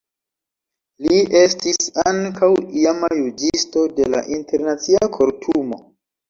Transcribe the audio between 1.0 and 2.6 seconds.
Li estis ankaŭ